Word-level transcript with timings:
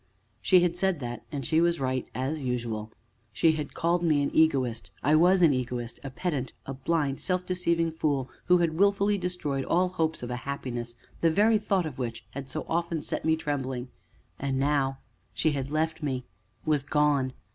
She 0.41 0.61
had 0.61 0.75
said 0.75 0.99
that, 1.01 1.23
and 1.31 1.45
she 1.45 1.61
was 1.61 1.79
right 1.79 2.07
as 2.15 2.41
usual. 2.41 2.91
She 3.31 3.51
had 3.51 3.75
called 3.75 4.01
me 4.01 4.23
an 4.23 4.31
egoist 4.33 4.89
I 5.03 5.13
was 5.13 5.43
an 5.43 5.53
egoist, 5.53 5.99
a 6.03 6.09
pedant, 6.09 6.53
a 6.65 6.73
blind, 6.73 7.19
self 7.19 7.45
deceiving 7.45 7.91
fool 7.91 8.27
who 8.45 8.57
had 8.57 8.79
wilfully 8.79 9.19
destroyed 9.19 9.63
all 9.63 9.89
hopes 9.89 10.23
of 10.23 10.31
a 10.31 10.37
happiness 10.37 10.95
the 11.19 11.29
very 11.29 11.59
thought 11.59 11.85
of 11.85 11.99
which 11.99 12.25
had 12.31 12.49
so 12.49 12.65
often 12.67 13.03
set 13.03 13.25
me 13.25 13.35
trembling 13.35 13.89
and 14.39 14.57
now 14.57 14.97
she 15.35 15.51
had 15.51 15.69
left 15.69 16.01
me 16.01 16.25
was 16.65 16.81
gone! 16.81 17.33